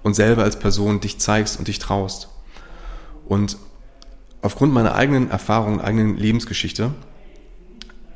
und 0.02 0.14
selber 0.14 0.42
als 0.42 0.58
Person 0.58 1.00
dich 1.00 1.18
zeigst 1.18 1.58
und 1.58 1.68
dich 1.68 1.78
traust. 1.78 2.28
Und 3.26 3.58
aufgrund 4.40 4.72
meiner 4.72 4.94
eigenen 4.94 5.30
Erfahrung, 5.30 5.82
eigenen 5.82 6.16
Lebensgeschichte, 6.16 6.92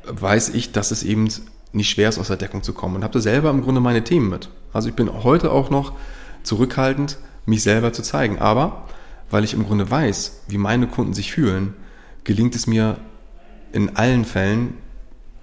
weiß 0.07 0.49
ich, 0.49 0.71
dass 0.71 0.89
es 0.89 1.03
eben 1.03 1.27
nicht 1.75 1.89
schwer 1.89 2.09
ist, 2.09 2.17
aus 2.17 2.27
der 2.27 2.37
Deckung 2.37 2.63
zu 2.63 2.73
kommen 2.73 2.95
und 2.95 3.03
habe 3.03 3.13
da 3.13 3.19
selber 3.19 3.49
im 3.49 3.61
Grunde 3.61 3.81
meine 3.81 4.03
Themen 4.03 4.29
mit. 4.29 4.49
Also 4.73 4.89
ich 4.89 4.95
bin 4.95 5.11
heute 5.23 5.51
auch 5.51 5.69
noch 5.69 5.93
zurückhaltend, 6.43 7.17
mich 7.45 7.63
selber 7.63 7.93
zu 7.93 8.01
zeigen. 8.01 8.39
Aber 8.39 8.85
weil 9.29 9.43
ich 9.43 9.53
im 9.53 9.65
Grunde 9.65 9.89
weiß, 9.89 10.43
wie 10.47 10.57
meine 10.57 10.87
Kunden 10.87 11.13
sich 11.13 11.31
fühlen, 11.31 11.73
gelingt 12.23 12.55
es 12.55 12.67
mir 12.67 12.97
in 13.71 13.95
allen 13.95 14.25
Fällen, 14.25 14.75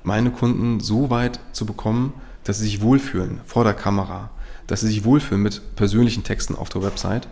meine 0.02 0.30
Kunden 0.30 0.80
so 0.80 1.10
weit 1.10 1.38
zu 1.52 1.66
bekommen, 1.66 2.14
dass 2.44 2.58
sie 2.58 2.64
sich 2.64 2.82
wohlfühlen 2.82 3.40
vor 3.46 3.64
der 3.64 3.74
Kamera, 3.74 4.30
dass 4.66 4.80
sie 4.80 4.88
sich 4.88 5.04
wohlfühlen 5.04 5.42
mit 5.42 5.76
persönlichen 5.76 6.24
Texten 6.24 6.56
auf 6.56 6.68
der 6.68 6.82
Website. 6.82 7.28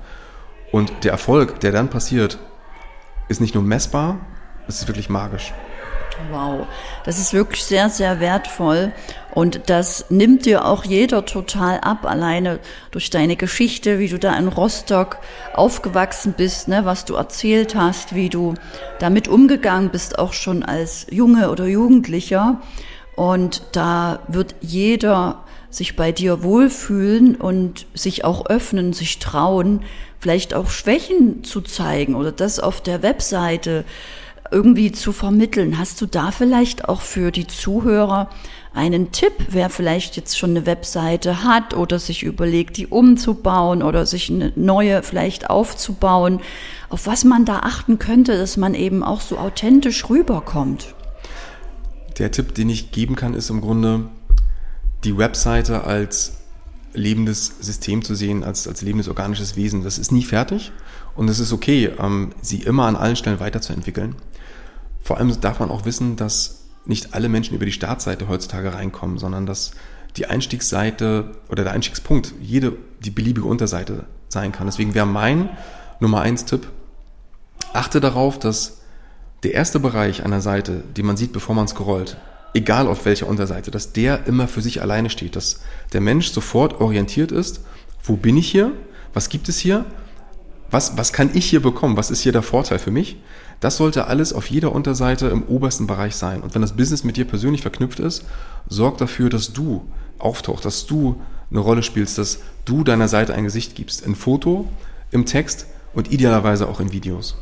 Und 0.72 0.92
der 1.02 1.12
Erfolg, 1.12 1.60
der 1.60 1.72
dann 1.72 1.90
passiert, 1.90 2.38
ist 3.28 3.40
nicht 3.40 3.54
nur 3.54 3.64
messbar, 3.64 4.20
es 4.68 4.80
ist 4.80 4.88
wirklich 4.88 5.08
magisch. 5.08 5.52
Wow, 6.30 6.66
das 7.04 7.18
ist 7.18 7.32
wirklich 7.32 7.64
sehr, 7.64 7.88
sehr 7.88 8.20
wertvoll 8.20 8.92
und 9.32 9.62
das 9.66 10.06
nimmt 10.10 10.44
dir 10.44 10.64
auch 10.64 10.84
jeder 10.84 11.24
total 11.24 11.80
ab, 11.80 12.04
alleine 12.04 12.58
durch 12.90 13.10
deine 13.10 13.36
Geschichte, 13.36 13.98
wie 13.98 14.08
du 14.08 14.18
da 14.18 14.36
in 14.36 14.48
Rostock 14.48 15.18
aufgewachsen 15.54 16.34
bist, 16.36 16.68
ne, 16.68 16.84
was 16.84 17.04
du 17.04 17.14
erzählt 17.14 17.74
hast, 17.74 18.14
wie 18.14 18.28
du 18.28 18.54
damit 18.98 19.28
umgegangen 19.28 19.90
bist, 19.90 20.18
auch 20.18 20.32
schon 20.32 20.62
als 20.62 21.06
Junge 21.10 21.50
oder 21.50 21.66
Jugendlicher. 21.66 22.60
Und 23.16 23.62
da 23.72 24.20
wird 24.28 24.54
jeder 24.60 25.44
sich 25.70 25.94
bei 25.94 26.10
dir 26.10 26.42
wohlfühlen 26.42 27.36
und 27.36 27.86
sich 27.94 28.24
auch 28.24 28.46
öffnen, 28.46 28.92
sich 28.92 29.20
trauen, 29.20 29.82
vielleicht 30.18 30.54
auch 30.54 30.70
Schwächen 30.70 31.44
zu 31.44 31.60
zeigen 31.60 32.14
oder 32.14 32.32
das 32.32 32.58
auf 32.58 32.80
der 32.80 33.02
Webseite 33.02 33.84
irgendwie 34.50 34.92
zu 34.92 35.12
vermitteln. 35.12 35.78
Hast 35.78 36.00
du 36.00 36.06
da 36.06 36.30
vielleicht 36.30 36.88
auch 36.88 37.00
für 37.00 37.30
die 37.30 37.46
Zuhörer 37.46 38.28
einen 38.72 39.12
Tipp, 39.12 39.32
wer 39.48 39.70
vielleicht 39.70 40.16
jetzt 40.16 40.38
schon 40.38 40.50
eine 40.50 40.66
Webseite 40.66 41.42
hat 41.42 41.74
oder 41.74 41.98
sich 41.98 42.22
überlegt, 42.22 42.76
die 42.76 42.86
umzubauen 42.86 43.82
oder 43.82 44.06
sich 44.06 44.30
eine 44.30 44.52
neue 44.56 45.02
vielleicht 45.02 45.50
aufzubauen, 45.50 46.40
auf 46.88 47.06
was 47.06 47.24
man 47.24 47.44
da 47.44 47.60
achten 47.60 47.98
könnte, 47.98 48.36
dass 48.36 48.56
man 48.56 48.74
eben 48.74 49.02
auch 49.02 49.20
so 49.20 49.38
authentisch 49.38 50.08
rüberkommt? 50.08 50.94
Der 52.18 52.30
Tipp, 52.30 52.54
den 52.54 52.68
ich 52.68 52.92
geben 52.92 53.16
kann, 53.16 53.34
ist 53.34 53.50
im 53.50 53.60
Grunde, 53.60 54.08
die 55.04 55.16
Webseite 55.16 55.84
als 55.84 56.38
lebendes 56.92 57.54
System 57.60 58.02
zu 58.02 58.14
sehen, 58.14 58.44
als, 58.44 58.66
als 58.66 58.82
lebendes 58.82 59.08
organisches 59.08 59.56
Wesen. 59.56 59.84
Das 59.84 59.98
ist 59.98 60.12
nie 60.12 60.24
fertig 60.24 60.72
und 61.14 61.28
es 61.28 61.38
ist 61.38 61.52
okay, 61.52 61.90
ähm, 61.98 62.30
sie 62.42 62.62
immer 62.62 62.86
an 62.86 62.96
allen 62.96 63.16
Stellen 63.16 63.40
weiterzuentwickeln. 63.40 64.16
Vor 65.02 65.18
allem 65.18 65.40
darf 65.40 65.60
man 65.60 65.70
auch 65.70 65.84
wissen, 65.84 66.16
dass 66.16 66.64
nicht 66.84 67.14
alle 67.14 67.28
Menschen 67.28 67.54
über 67.54 67.66
die 67.66 67.72
Startseite 67.72 68.28
heutzutage 68.28 68.74
reinkommen, 68.74 69.18
sondern 69.18 69.46
dass 69.46 69.72
die 70.16 70.26
Einstiegsseite 70.26 71.30
oder 71.48 71.64
der 71.64 71.72
Einstiegspunkt 71.72 72.34
jede, 72.40 72.76
die 73.00 73.10
beliebige 73.10 73.46
Unterseite 73.46 74.04
sein 74.28 74.52
kann. 74.52 74.66
Deswegen 74.66 74.94
wäre 74.94 75.06
mein 75.06 75.50
Nummer 76.00 76.20
eins 76.20 76.44
Tipp, 76.44 76.66
achte 77.72 78.00
darauf, 78.00 78.38
dass 78.38 78.78
der 79.42 79.54
erste 79.54 79.80
Bereich 79.80 80.24
einer 80.24 80.40
Seite, 80.40 80.82
den 80.96 81.06
man 81.06 81.16
sieht, 81.16 81.32
bevor 81.32 81.54
man 81.54 81.68
scrollt, 81.68 82.16
egal 82.54 82.88
auf 82.88 83.04
welcher 83.04 83.26
Unterseite, 83.26 83.70
dass 83.70 83.92
der 83.92 84.26
immer 84.26 84.48
für 84.48 84.60
sich 84.60 84.82
alleine 84.82 85.10
steht, 85.10 85.36
dass 85.36 85.60
der 85.92 86.00
Mensch 86.00 86.30
sofort 86.30 86.80
orientiert 86.80 87.32
ist, 87.32 87.64
wo 88.02 88.16
bin 88.16 88.36
ich 88.36 88.50
hier, 88.50 88.72
was 89.14 89.28
gibt 89.28 89.48
es 89.48 89.58
hier, 89.58 89.84
was, 90.70 90.96
was 90.96 91.12
kann 91.12 91.30
ich 91.34 91.46
hier 91.46 91.62
bekommen, 91.62 91.96
was 91.96 92.10
ist 92.10 92.22
hier 92.22 92.32
der 92.32 92.42
Vorteil 92.42 92.78
für 92.78 92.90
mich 92.90 93.16
das 93.60 93.76
sollte 93.76 94.06
alles 94.06 94.32
auf 94.32 94.48
jeder 94.48 94.72
Unterseite 94.72 95.28
im 95.28 95.42
obersten 95.42 95.86
Bereich 95.86 96.16
sein. 96.16 96.40
Und 96.40 96.54
wenn 96.54 96.62
das 96.62 96.76
Business 96.76 97.04
mit 97.04 97.16
dir 97.16 97.26
persönlich 97.26 97.62
verknüpft 97.62 98.00
ist, 98.00 98.24
sorg 98.68 98.98
dafür, 98.98 99.28
dass 99.28 99.52
du 99.52 99.84
auftauchst, 100.18 100.64
dass 100.64 100.86
du 100.86 101.20
eine 101.50 101.60
Rolle 101.60 101.82
spielst, 101.82 102.18
dass 102.18 102.40
du 102.64 102.84
deiner 102.84 103.08
Seite 103.08 103.34
ein 103.34 103.44
Gesicht 103.44 103.74
gibst. 103.74 104.04
In 104.04 104.14
Foto, 104.14 104.68
im 105.10 105.26
Text 105.26 105.66
und 105.92 106.10
idealerweise 106.10 106.68
auch 106.68 106.80
in 106.80 106.92
Videos. 106.92 107.36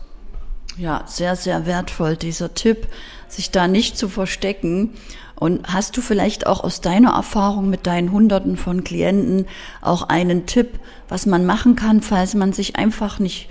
Ja, 0.76 1.04
sehr, 1.06 1.36
sehr 1.36 1.66
wertvoll, 1.66 2.16
dieser 2.16 2.54
Tipp, 2.54 2.88
sich 3.28 3.50
da 3.50 3.68
nicht 3.68 3.98
zu 3.98 4.08
verstecken. 4.08 4.90
Und 5.34 5.72
hast 5.72 5.96
du 5.96 6.00
vielleicht 6.00 6.46
auch 6.46 6.64
aus 6.64 6.80
deiner 6.80 7.12
Erfahrung 7.12 7.70
mit 7.70 7.86
deinen 7.86 8.10
Hunderten 8.10 8.56
von 8.56 8.82
Klienten 8.82 9.46
auch 9.80 10.04
einen 10.04 10.46
Tipp, 10.46 10.80
was 11.08 11.26
man 11.26 11.46
machen 11.46 11.76
kann, 11.76 12.00
falls 12.00 12.34
man 12.34 12.52
sich 12.52 12.76
einfach 12.76 13.18
nicht 13.18 13.48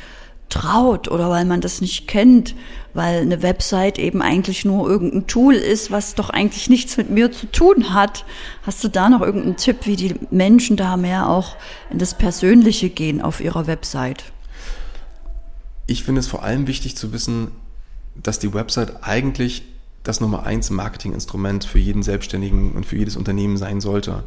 traut 0.50 1.10
oder 1.10 1.30
weil 1.30 1.46
man 1.46 1.62
das 1.62 1.82
nicht 1.82 2.08
kennt, 2.08 2.56
weil 2.94 3.22
eine 3.22 3.42
Website 3.42 4.00
eben 4.00 4.22
eigentlich 4.22 4.66
nur 4.66 4.90
irgendein 4.90 5.28
Tool 5.28 5.54
ist, 5.54 5.92
was 5.92 6.16
doch 6.16 6.30
eigentlich 6.30 6.70
nichts 6.70 6.98
mit 6.98 7.10
mir 7.10 7.32
zu 7.32 7.46
tun 7.52 7.94
hat. 7.94 8.26
Hast 8.64 8.84
du 8.84 8.88
da 8.88 9.10
noch 9.10 9.22
irgendeinen 9.22 9.58
Tipp, 9.58 9.86
wie 9.86 9.96
die 9.96 10.16
Menschen 10.32 10.78
da 10.78 10.98
mehr 10.98 11.30
auch 11.30 11.56
in 11.92 12.00
das 12.00 12.18
Persönliche 12.18 12.90
gehen 12.90 13.22
auf 13.22 13.42
ihrer 13.42 13.68
Website? 13.68 14.26
Ich 15.86 16.04
finde 16.04 16.20
es 16.20 16.28
vor 16.28 16.44
allem 16.44 16.68
wichtig 16.68 16.98
zu 16.98 17.14
wissen, 17.14 17.52
dass 18.16 18.40
die 18.40 18.54
Website 18.54 19.04
eigentlich 19.04 19.64
das 20.04 20.22
Nummer 20.22 20.44
eins 20.44 20.70
Marketinginstrument 20.70 21.66
für 21.66 21.80
jeden 21.80 22.04
Selbstständigen 22.04 22.72
und 22.72 22.86
für 22.86 22.98
jedes 22.98 23.18
Unternehmen 23.18 23.58
sein 23.58 23.82
sollte. 23.82 24.24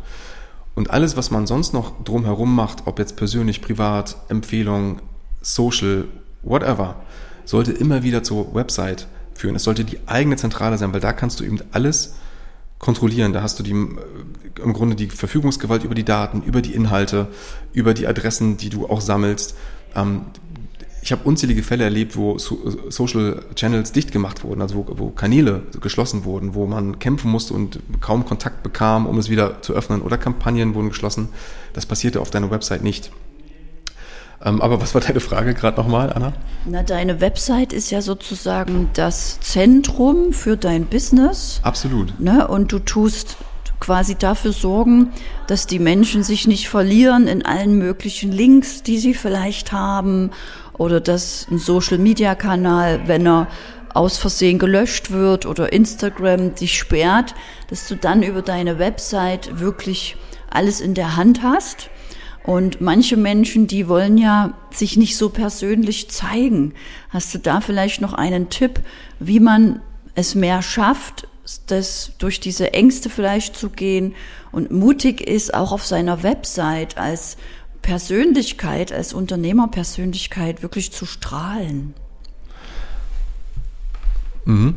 Und 0.74 0.90
alles, 0.90 1.16
was 1.16 1.30
man 1.30 1.46
sonst 1.46 1.74
noch 1.74 2.04
drumherum 2.04 2.54
macht, 2.54 2.86
ob 2.86 2.98
jetzt 2.98 3.16
persönlich, 3.16 3.60
privat, 3.60 4.16
Empfehlungen, 4.28 5.00
Social, 5.40 6.04
whatever, 6.42 6.96
sollte 7.44 7.72
immer 7.72 8.02
wieder 8.02 8.22
zur 8.22 8.54
Website 8.54 9.08
führen. 9.34 9.56
Es 9.56 9.64
sollte 9.64 9.84
die 9.84 9.98
eigene 10.06 10.36
Zentrale 10.36 10.78
sein, 10.78 10.92
weil 10.92 11.00
da 11.00 11.12
kannst 11.12 11.40
du 11.40 11.44
eben 11.44 11.60
alles 11.72 12.14
kontrollieren. 12.78 13.32
Da 13.32 13.42
hast 13.42 13.58
du 13.58 13.62
die, 13.62 13.72
äh, 13.72 14.62
im 14.62 14.72
Grunde 14.72 14.96
die 14.96 15.08
Verfügungsgewalt 15.08 15.84
über 15.84 15.94
die 15.94 16.04
Daten, 16.04 16.42
über 16.42 16.62
die 16.62 16.74
Inhalte, 16.74 17.28
über 17.72 17.94
die 17.94 18.06
Adressen, 18.06 18.56
die 18.56 18.70
du 18.70 18.88
auch 18.88 19.00
sammelst. 19.00 19.54
Ähm, 19.94 20.22
ich 21.02 21.12
habe 21.12 21.22
unzählige 21.24 21.62
Fälle 21.62 21.84
erlebt, 21.84 22.16
wo 22.16 22.36
Social 22.38 23.42
Channels 23.54 23.92
dicht 23.92 24.12
gemacht 24.12 24.44
wurden, 24.44 24.60
also 24.60 24.74
wo, 24.76 24.98
wo, 24.98 25.08
Kanäle 25.08 25.62
geschlossen 25.80 26.24
wurden, 26.24 26.54
wo 26.54 26.66
man 26.66 26.98
kämpfen 26.98 27.30
musste 27.30 27.54
und 27.54 27.80
kaum 28.00 28.26
Kontakt 28.26 28.62
bekam, 28.62 29.06
um 29.06 29.18
es 29.18 29.30
wieder 29.30 29.62
zu 29.62 29.72
öffnen, 29.72 30.02
oder 30.02 30.18
Kampagnen 30.18 30.74
wurden 30.74 30.90
geschlossen. 30.90 31.30
Das 31.72 31.86
passierte 31.86 32.20
auf 32.20 32.30
deiner 32.30 32.50
Website 32.50 32.82
nicht. 32.82 33.10
Ähm, 34.42 34.62
aber 34.62 34.80
was 34.80 34.94
war 34.94 35.00
deine 35.00 35.20
Frage 35.20 35.54
gerade 35.54 35.78
nochmal, 35.80 36.12
Anna? 36.12 36.32
Na, 36.64 36.82
deine 36.82 37.20
Website 37.20 37.72
ist 37.72 37.90
ja 37.90 38.00
sozusagen 38.00 38.90
das 38.94 39.40
Zentrum 39.40 40.32
für 40.32 40.56
dein 40.56 40.86
Business. 40.86 41.60
Absolut. 41.62 42.18
Ne? 42.18 42.48
Und 42.48 42.72
du 42.72 42.78
tust 42.78 43.36
quasi 43.80 44.14
dafür 44.14 44.52
sorgen, 44.52 45.10
dass 45.46 45.66
die 45.66 45.78
Menschen 45.78 46.22
sich 46.22 46.46
nicht 46.46 46.68
verlieren 46.68 47.26
in 47.26 47.44
allen 47.44 47.76
möglichen 47.76 48.30
Links, 48.32 48.82
die 48.82 48.98
sie 48.98 49.14
vielleicht 49.14 49.72
haben, 49.72 50.30
oder 50.74 51.00
dass 51.00 51.46
ein 51.50 51.58
Social-Media-Kanal, 51.58 53.02
wenn 53.06 53.26
er 53.26 53.48
aus 53.92 54.16
Versehen 54.16 54.58
gelöscht 54.58 55.10
wird 55.10 55.44
oder 55.44 55.72
Instagram 55.72 56.54
dich 56.54 56.78
sperrt, 56.78 57.34
dass 57.68 57.88
du 57.88 57.96
dann 57.96 58.22
über 58.22 58.40
deine 58.40 58.78
Website 58.78 59.60
wirklich 59.60 60.16
alles 60.48 60.80
in 60.80 60.94
der 60.94 61.16
Hand 61.16 61.42
hast 61.42 61.90
und 62.50 62.80
manche 62.80 63.16
Menschen, 63.16 63.68
die 63.68 63.86
wollen 63.86 64.18
ja 64.18 64.54
sich 64.72 64.96
nicht 64.96 65.16
so 65.16 65.28
persönlich 65.28 66.10
zeigen. 66.10 66.74
Hast 67.10 67.32
du 67.32 67.38
da 67.38 67.60
vielleicht 67.60 68.00
noch 68.00 68.12
einen 68.12 68.50
Tipp, 68.50 68.80
wie 69.20 69.38
man 69.38 69.80
es 70.16 70.34
mehr 70.34 70.60
schafft, 70.60 71.28
das 71.68 72.10
durch 72.18 72.40
diese 72.40 72.72
Ängste 72.72 73.08
vielleicht 73.08 73.56
zu 73.56 73.70
gehen 73.70 74.16
und 74.50 74.72
mutig 74.72 75.20
ist, 75.20 75.54
auch 75.54 75.70
auf 75.70 75.86
seiner 75.86 76.24
Website 76.24 76.98
als 76.98 77.36
Persönlichkeit, 77.82 78.90
als 78.90 79.12
Unternehmerpersönlichkeit 79.12 80.60
wirklich 80.60 80.90
zu 80.90 81.06
strahlen? 81.06 81.94
Mhm. 84.44 84.74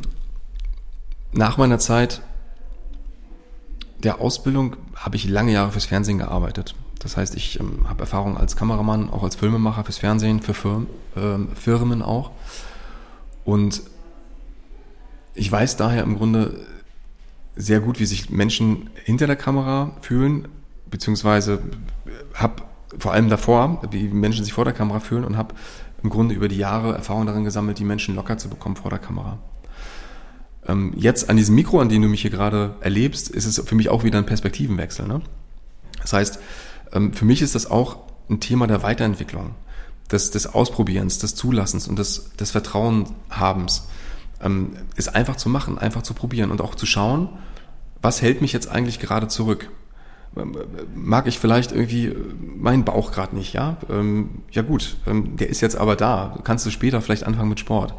Nach 1.32 1.58
meiner 1.58 1.80
Zeit 1.80 2.22
der 4.03 4.22
Ausbildung 4.22 4.75
habe 4.96 5.15
ich 5.15 5.27
lange 5.27 5.53
Jahre 5.53 5.72
fürs 5.72 5.86
Fernsehen 5.86 6.20
gearbeitet. 6.20 6.75
Das 7.03 7.17
heißt, 7.17 7.36
ich 7.36 7.60
ähm, 7.60 7.88
habe 7.88 8.01
Erfahrung 8.01 8.38
als 8.38 8.55
Kameramann, 8.55 9.10
auch 9.10 9.24
als 9.24 9.36
Filmemacher 9.36 9.83
fürs 9.83 9.98
Fernsehen, 9.98 10.41
für 10.41 10.53
Firmen, 10.53 10.88
ähm, 11.17 11.50
Firmen 11.53 12.01
auch. 12.01 12.31
Und 13.43 13.83
ich 15.36 15.51
weiß 15.51 15.75
daher 15.75 16.03
im 16.03 16.17
Grunde 16.17 16.65
sehr 17.55 17.81
gut, 17.81 18.00
wie 18.00 18.05
sich 18.05 18.29
Menschen 18.29 18.89
hinter 19.03 19.27
der 19.27 19.36
Kamera 19.36 19.91
fühlen, 20.01 20.48
beziehungsweise 20.89 21.60
habe 22.33 22.63
vor 22.98 23.12
allem 23.12 23.29
davor, 23.29 23.81
wie 23.91 24.07
Menschen 24.07 24.45
sich 24.45 24.53
vor 24.53 24.65
der 24.65 24.74
Kamera 24.74 25.00
fühlen 25.00 25.25
und 25.25 25.38
habe 25.38 25.55
im 26.03 26.10
Grunde 26.10 26.36
über 26.36 26.48
die 26.48 26.57
Jahre 26.57 26.95
Erfahrung 26.95 27.25
darin 27.25 27.43
gesammelt, 27.43 27.79
die 27.79 27.83
Menschen 27.83 28.15
locker 28.15 28.38
zu 28.38 28.50
bekommen 28.50 28.75
vor 28.75 28.89
der 28.89 29.00
Kamera. 29.00 29.39
Ähm, 30.67 30.93
jetzt 30.95 31.29
an 31.29 31.38
diesem 31.38 31.55
Mikro, 31.55 31.79
an 31.79 31.89
dem 31.89 32.01
du 32.01 32.07
mich 32.07 32.22
hier 32.22 32.31
gerade 32.31 32.75
erlebst, 32.79 33.29
ist 33.29 33.45
es 33.45 33.62
für 33.67 33.75
mich 33.75 33.89
auch 33.89 34.03
wieder 34.03 34.19
ein 34.19 34.25
Perspektivenwechsel. 34.25 35.07
Ne? 35.07 35.22
Das 36.01 36.13
heißt, 36.13 36.39
für 36.92 37.25
mich 37.25 37.42
ist 37.42 37.56
das 37.56 37.70
auch 37.70 37.98
ein 38.30 38.40
Thema 38.40 38.68
der 38.68 38.84
Weiterentwicklung, 38.84 39.56
des, 40.12 40.32
des 40.32 40.48
Ausprobierens, 40.48 41.20
des 41.20 41.36
Zulassens 41.36 41.88
und 41.88 41.98
des, 41.98 42.32
des 42.36 42.52
Vertrauenhabens. 42.52 43.88
Ähm, 44.42 44.74
ist 44.96 45.16
einfach 45.16 45.38
zu 45.38 45.50
machen, 45.50 45.78
einfach 45.78 46.04
zu 46.04 46.13
probieren 46.13 46.52
und 46.52 46.62
auch 46.62 46.75
zu 46.75 46.86
schauen, 46.86 47.30
was 48.02 48.22
hält 48.22 48.42
mich 48.42 48.54
jetzt 48.54 48.68
eigentlich 48.68 49.00
gerade 49.00 49.28
zurück? 49.28 49.70
mag 50.96 51.28
ich 51.28 51.40
vielleicht 51.40 51.72
irgendwie 51.72 52.12
meinen 52.40 52.86
Bauch 52.86 53.12
gerade 53.12 53.36
nicht, 53.36 53.54
ja? 53.54 53.78
Ähm, 53.90 54.42
ja 54.52 54.63
gut, 54.63 54.98
ähm, 55.06 55.38
der 55.38 55.50
ist 55.50 55.62
jetzt 55.62 55.75
aber 55.75 55.96
da. 55.96 56.40
Kannst 56.44 56.66
du 56.66 56.72
später 56.72 57.02
vielleicht 57.02 57.24
anfangen 57.24 57.50
mit 57.50 57.60
Sport? 57.60 57.94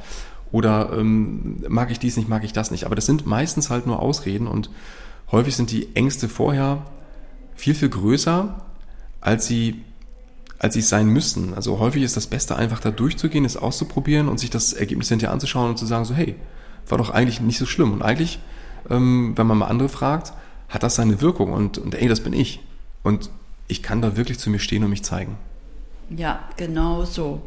Oder 0.50 0.93
ähm, 0.97 1.62
mag 1.69 1.91
ich 1.91 1.99
dies 1.99 2.17
nicht, 2.17 2.29
mag 2.29 2.45
ich 2.45 2.53
das 2.53 2.71
nicht? 2.71 2.87
Aber 2.87 2.95
das 2.95 3.07
sind 3.07 3.26
meistens 3.26 3.71
halt 3.71 3.87
nur 3.87 4.00
Ausreden 4.00 4.47
und 4.47 4.71
häufig 5.31 5.55
sind 5.57 5.71
die 5.71 5.95
Ängste 5.95 6.29
vorher 6.29 6.83
viel, 7.55 7.75
viel 7.75 7.88
größer, 7.88 8.62
als 9.25 9.47
sie, 9.47 9.83
als 10.61 10.75
sie 10.75 10.83
sein 10.83 11.09
müssten. 11.09 11.54
Also 11.54 11.81
häufig 11.81 12.04
ist 12.04 12.16
das 12.16 12.28
Beste 12.28 12.54
einfach 12.54 12.78
da 12.78 12.93
durchzugehen, 12.93 13.45
es 13.45 13.57
auszuprobieren 13.57 14.28
und 14.28 14.38
sich 14.38 14.50
das 14.50 14.73
Ergebnis 14.73 15.09
hinterher 15.09 15.33
anzuschauen 15.33 15.71
und 15.71 15.78
zu 15.78 15.87
sagen 15.87 16.04
so, 16.04 16.14
hey, 16.14 16.37
war 16.88 16.99
doch 16.99 17.11
eigentlich 17.11 17.40
nicht 17.40 17.59
so 17.59 17.66
schlimm. 17.66 17.93
Und 17.93 18.02
eigentlich, 18.02 18.38
ähm, 18.90 19.33
wenn 19.35 19.47
man 19.47 19.59
mal 19.59 19.66
andere 19.66 19.88
fragt, 19.88 20.35
hat 20.69 20.83
das 20.83 20.95
seine 20.95 21.21
Wirkung 21.21 21.52
und, 21.52 21.78
und 21.78 21.95
ey, 21.95 22.07
das 22.07 22.21
bin 22.21 22.35
ich. 22.35 22.61
Und 23.02 23.31
ich 23.66 23.83
kann 23.83 24.02
da 24.02 24.16
wirklich 24.16 24.38
zu 24.38 24.50
mir 24.50 24.59
stehen 24.59 24.85
und 24.85 24.90
mich 24.90 25.02
zeigen. 25.02 25.38
Ja, 26.11 26.40
genau 26.57 27.04
so. 27.04 27.43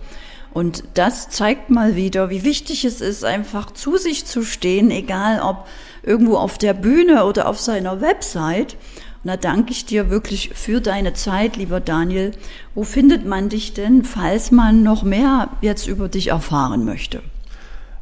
Und 0.54 0.84
das 0.96 1.30
zeigt 1.30 1.70
mal 1.70 1.96
wieder, 1.96 2.32
wie 2.32 2.44
wichtig 2.44 2.86
es 2.86 3.02
ist, 3.02 3.24
einfach 3.24 3.72
zu 3.72 3.98
sich 3.98 4.26
zu 4.26 4.42
stehen, 4.42 4.90
egal 4.90 5.42
ob 5.42 5.68
irgendwo 6.02 6.38
auf 6.38 6.58
der 6.58 6.74
Bühne 6.74 7.26
oder 7.26 7.48
auf 7.48 7.60
seiner 7.60 8.02
Website. 8.02 8.78
Und 9.24 9.30
da 9.30 9.38
danke 9.38 9.72
ich 9.72 9.86
dir 9.86 10.10
wirklich 10.10 10.50
für 10.54 10.82
deine 10.82 11.14
Zeit, 11.14 11.56
lieber 11.58 11.80
Daniel. 11.80 12.32
Wo 12.76 12.84
findet 12.84 13.26
man 13.26 13.48
dich 13.50 13.74
denn, 13.74 14.04
falls 14.04 14.52
man 14.52 14.84
noch 14.84 15.02
mehr 15.04 15.50
jetzt 15.62 15.88
über 15.88 16.10
dich 16.10 16.28
erfahren 16.30 16.86
möchte? 16.86 17.24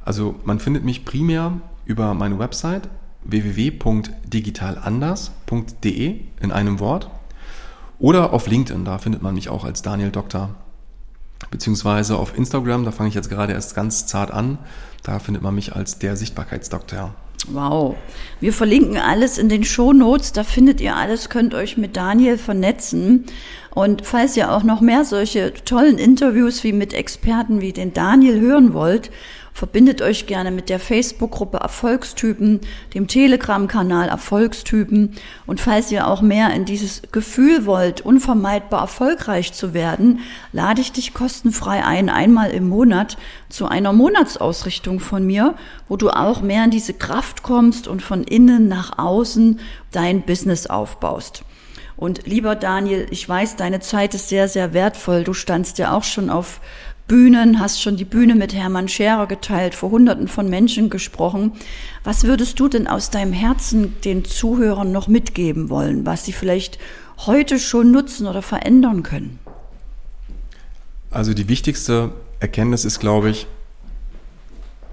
Also 0.04 0.36
man 0.44 0.60
findet 0.60 0.84
mich 0.84 1.06
primär 1.06 1.62
über 1.86 2.14
meine 2.14 2.38
Website 2.40 2.90
www.digitalanders.de 3.24 6.20
in 6.40 6.52
einem 6.52 6.80
Wort 6.80 7.10
oder 7.98 8.34
auf 8.34 8.48
LinkedIn, 8.48 8.86
da 8.86 8.98
findet 8.98 9.22
man 9.22 9.36
mich 9.36 9.50
auch 9.50 9.64
als 9.64 9.82
Daniel 9.82 10.12
Doktor. 10.12 10.50
Beziehungsweise 11.50 12.18
auf 12.18 12.38
Instagram, 12.38 12.86
da 12.86 12.92
fange 12.92 13.10
ich 13.10 13.16
jetzt 13.16 13.30
gerade 13.30 13.54
erst 13.54 13.76
ganz 13.76 14.06
zart 14.06 14.32
an, 14.32 14.58
da 15.04 15.20
findet 15.20 15.44
man 15.44 15.56
mich 15.56 15.76
als 15.76 16.00
der 16.00 16.16
Sichtbarkeitsdoktor. 16.16 17.14
Wow. 17.48 17.96
Wir 18.40 18.54
verlinken 18.54 18.98
alles 18.98 19.38
in 19.38 19.50
den 19.50 19.64
Shownotes, 19.64 20.32
da 20.32 20.44
findet 20.44 20.82
ihr 20.82 20.96
alles, 20.96 21.30
könnt 21.30 21.54
euch 21.54 21.78
mit 21.78 21.96
Daniel 21.96 22.38
vernetzen. 22.38 23.26
Und 23.72 24.06
falls 24.06 24.36
ihr 24.38 24.52
auch 24.52 24.64
noch 24.64 24.82
mehr 24.82 25.06
solche 25.06 25.54
tollen 25.54 25.98
Interviews 25.98 26.64
wie 26.64 26.74
mit 26.74 26.94
Experten 26.94 27.62
wie 27.62 27.74
den 27.74 27.94
Daniel 27.94 28.40
hören 28.40 28.74
wollt 28.74 29.12
Verbindet 29.56 30.02
euch 30.02 30.28
gerne 30.28 30.52
mit 30.52 30.68
der 30.68 30.82
Facebook-Gruppe 30.82 31.60
Erfolgstypen, 31.60 32.60
dem 32.94 33.08
Telegram-Kanal 33.08 34.10
Erfolgstypen. 34.10 35.14
Und 35.48 35.62
falls 35.62 35.94
ihr 35.94 36.08
auch 36.08 36.22
mehr 36.22 36.54
in 36.54 36.66
dieses 36.66 37.04
Gefühl 37.14 37.66
wollt, 37.66 38.02
unvermeidbar 38.02 38.82
erfolgreich 38.82 39.54
zu 39.54 39.74
werden, 39.74 40.20
lade 40.52 40.82
ich 40.82 40.92
dich 40.92 41.14
kostenfrei 41.14 41.86
ein, 41.86 42.10
einmal 42.10 42.52
im 42.52 42.68
Monat 42.68 43.16
zu 43.48 43.66
einer 43.66 43.94
Monatsausrichtung 43.94 45.00
von 45.00 45.26
mir, 45.26 45.56
wo 45.88 45.96
du 45.96 46.10
auch 46.10 46.42
mehr 46.42 46.66
in 46.66 46.72
diese 46.72 46.94
Kraft 46.94 47.42
kommst 47.42 47.88
und 47.88 48.02
von 48.02 48.26
innen 48.26 48.68
nach 48.68 49.00
außen 49.00 49.62
dein 49.94 50.24
Business 50.24 50.68
aufbaust. 50.68 51.46
Und 51.96 52.28
lieber 52.28 52.56
Daniel, 52.56 53.08
ich 53.10 53.30
weiß, 53.30 53.56
deine 53.56 53.80
Zeit 53.80 54.16
ist 54.16 54.28
sehr, 54.28 54.50
sehr 54.50 54.74
wertvoll. 54.74 55.24
Du 55.24 55.34
standst 55.34 55.78
ja 55.78 55.94
auch 55.96 56.04
schon 56.04 56.30
auf 56.30 56.60
Bühnen, 57.08 57.60
hast 57.60 57.82
schon 57.82 57.98
die 57.98 58.06
Bühne 58.06 58.34
mit 58.34 58.54
Hermann 58.54 58.88
Scherer 58.88 59.28
geteilt, 59.28 59.76
vor 59.76 59.92
Hunderten 59.92 60.28
von 60.28 60.50
Menschen 60.50 60.90
gesprochen. 60.90 61.52
Was 62.04 62.24
würdest 62.24 62.60
du 62.60 62.68
denn 62.68 62.88
aus 62.88 63.12
deinem 63.12 63.32
Herzen 63.32 64.02
den 64.02 64.26
Zuhörern 64.26 64.92
noch 64.92 65.08
mitgeben 65.08 65.70
wollen, 65.70 66.06
was 66.06 66.26
sie 66.26 66.34
vielleicht 66.34 66.80
heute 67.26 67.60
schon 67.60 67.92
nutzen 67.92 68.26
oder 68.26 68.42
verändern 68.42 69.04
können? 69.04 69.40
Also 71.12 71.34
die 71.34 71.48
wichtigste 71.48 72.12
Erkenntnis 72.40 72.86
ist, 72.86 73.00
glaube 73.00 73.30
ich, 73.30 73.48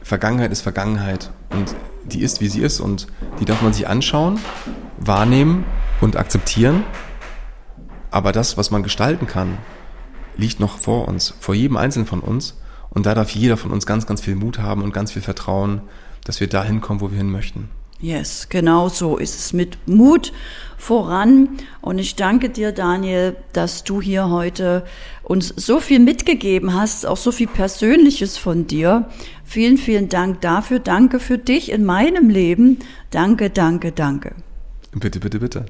Vergangenheit 0.03 0.53
ist 0.53 0.63
Vergangenheit 0.63 1.31
und 1.51 1.75
die 2.05 2.21
ist, 2.21 2.41
wie 2.41 2.49
sie 2.49 2.61
ist 2.61 2.81
und 2.81 3.07
die 3.41 3.45
darf 3.45 3.63
man 3.63 3.73
sich 3.73 3.89
anschauen, 3.89 4.39
wahrnehmen 4.99 5.65
und 6.01 6.17
akzeptieren. 6.17 6.85
Aber 8.11 8.33
das, 8.33 8.59
was 8.59 8.71
man 8.71 8.83
gestalten 8.83 9.27
kann, 9.27 9.59
liegt 10.37 10.61
noch 10.61 10.79
vor 10.79 11.09
uns, 11.09 11.35
vor 11.41 11.55
jedem 11.55 11.77
Einzelnen 11.77 12.07
von 12.07 12.21
uns. 12.21 12.59
Und 12.91 13.07
da 13.07 13.15
darf 13.15 13.31
jeder 13.31 13.57
von 13.57 13.71
uns 13.71 13.87
ganz, 13.87 14.07
ganz 14.07 14.21
viel 14.21 14.35
Mut 14.35 14.59
haben 14.59 14.83
und 14.83 14.93
ganz 14.93 15.13
viel 15.13 15.23
Vertrauen, 15.23 15.81
dass 16.25 16.41
wir 16.41 16.47
dahin 16.47 16.81
kommen, 16.81 17.01
wo 17.01 17.11
wir 17.11 17.19
hin 17.19 17.31
möchten. 17.31 17.69
Yes, 18.03 18.49
genau 18.49 18.89
so 18.89 19.17
ist 19.17 19.39
es 19.39 19.53
mit 19.53 19.79
Mut 19.87 20.33
voran. 20.77 21.51
Und 21.81 21.99
ich 21.99 22.17
danke 22.17 22.51
dir, 22.51 22.73
Daniel, 22.73 23.37
dass 23.53 23.85
du 23.85 24.03
hier 24.03 24.29
heute 24.29 24.85
uns 25.23 25.55
so 25.57 25.79
viel 25.79 26.01
mitgegeben 26.01 26.75
hast, 26.75 27.07
auch 27.07 27.17
so 27.17 27.31
viel 27.31 27.47
Persönliches 27.47 28.37
von 28.39 28.67
dir. 28.67 29.09
Vielen, 29.45 29.79
vielen 29.79 30.09
Dank 30.09 30.41
dafür. 30.41 30.81
Danke 30.81 31.21
für 31.21 31.39
dich 31.39 31.71
in 31.71 31.85
meinem 31.85 32.29
Leben. 32.29 32.81
Danke, 33.11 33.51
danke, 33.51 33.93
danke. 33.93 34.35
Bitte, 34.93 35.21
bitte, 35.21 35.39
bitte. 35.39 35.67